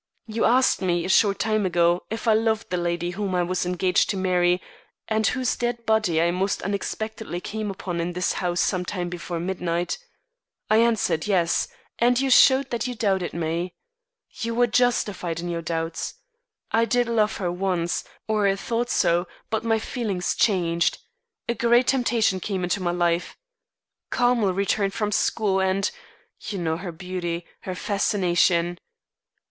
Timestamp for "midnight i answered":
9.39-11.27